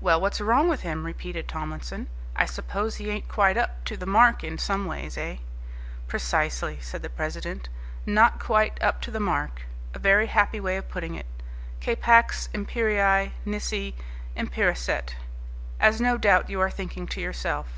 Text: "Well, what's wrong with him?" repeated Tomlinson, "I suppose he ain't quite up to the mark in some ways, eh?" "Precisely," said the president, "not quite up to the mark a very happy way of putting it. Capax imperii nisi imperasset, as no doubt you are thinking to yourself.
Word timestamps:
"Well, 0.00 0.20
what's 0.20 0.40
wrong 0.40 0.68
with 0.68 0.80
him?" 0.80 1.04
repeated 1.06 1.46
Tomlinson, 1.46 2.08
"I 2.34 2.46
suppose 2.46 2.96
he 2.96 3.10
ain't 3.10 3.28
quite 3.28 3.56
up 3.56 3.84
to 3.84 3.96
the 3.96 4.04
mark 4.04 4.42
in 4.42 4.58
some 4.58 4.86
ways, 4.86 5.16
eh?" 5.16 5.36
"Precisely," 6.08 6.80
said 6.80 7.00
the 7.02 7.08
president, 7.08 7.68
"not 8.04 8.40
quite 8.40 8.76
up 8.82 9.00
to 9.02 9.12
the 9.12 9.20
mark 9.20 9.62
a 9.94 10.00
very 10.00 10.26
happy 10.26 10.58
way 10.58 10.76
of 10.76 10.88
putting 10.88 11.14
it. 11.14 11.26
Capax 11.80 12.48
imperii 12.52 13.34
nisi 13.44 13.94
imperasset, 14.36 15.14
as 15.78 16.00
no 16.00 16.16
doubt 16.18 16.50
you 16.50 16.60
are 16.60 16.68
thinking 16.68 17.06
to 17.06 17.20
yourself. 17.20 17.68